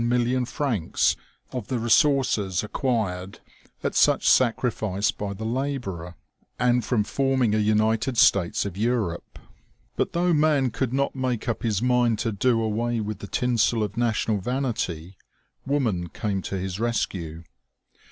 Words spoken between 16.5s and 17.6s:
his rescue.